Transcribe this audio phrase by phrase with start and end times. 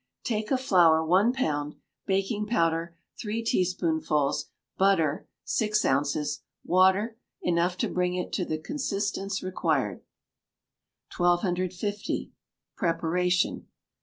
[0.23, 1.75] Take of flour one pound;
[2.07, 9.43] baking powder, three teaspoonfuls; butter, six ounces; water, enough to bring it to the consistence
[9.43, 10.01] required.
[11.15, 12.31] 1250.
[12.75, 13.67] Preparation.